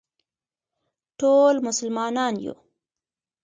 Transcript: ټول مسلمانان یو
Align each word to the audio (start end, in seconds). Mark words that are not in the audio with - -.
ټول 1.19 1.53
مسلمانان 1.67 2.33
یو 2.45 2.55